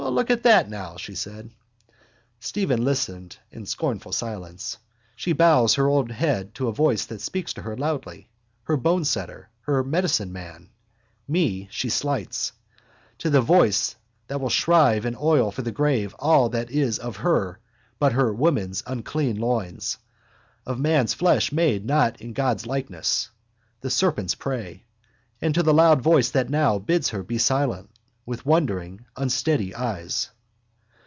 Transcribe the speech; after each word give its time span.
—Look 0.03 0.31
at 0.31 0.43
that 0.43 0.67
now, 0.67 0.97
she 0.97 1.15
said. 1.15 1.51
Stephen 2.41 2.83
listened 2.83 3.37
in 3.51 3.65
scornful 3.65 4.11
silence. 4.11 4.77
She 5.15 5.31
bows 5.31 5.75
her 5.75 5.87
old 5.87 6.11
head 6.11 6.53
to 6.55 6.67
a 6.67 6.73
voice 6.73 7.05
that 7.05 7.21
speaks 7.21 7.53
to 7.53 7.61
her 7.61 7.77
loudly, 7.77 8.27
her 8.63 8.75
bonesetter, 8.75 9.49
her 9.61 9.83
medicineman: 9.83 10.69
me 11.29 11.69
she 11.71 11.87
slights. 11.87 12.51
To 13.19 13.29
the 13.29 13.41
voice 13.41 13.95
that 14.27 14.41
will 14.41 14.49
shrive 14.49 15.05
and 15.05 15.15
oil 15.15 15.49
for 15.49 15.61
the 15.61 15.71
grave 15.71 16.13
all 16.19 16.49
there 16.49 16.65
is 16.67 16.99
of 16.99 17.17
her 17.17 17.59
but 17.97 18.11
her 18.13 18.33
woman's 18.33 18.83
unclean 18.85 19.37
loins, 19.37 19.97
of 20.65 20.77
man's 20.79 21.13
flesh 21.13 21.53
made 21.53 21.85
not 21.85 22.19
in 22.19 22.33
God's 22.33 22.65
likeness, 22.65 23.29
the 23.79 23.89
serpent's 23.91 24.35
prey. 24.35 24.83
And 25.41 25.53
to 25.53 25.63
the 25.63 25.73
loud 25.73 26.01
voice 26.01 26.31
that 26.31 26.49
now 26.49 26.79
bids 26.79 27.09
her 27.09 27.23
be 27.23 27.37
silent 27.37 27.87
with 28.23 28.45
wondering 28.45 29.03
unsteady 29.17 29.73
eyes. 29.73 30.29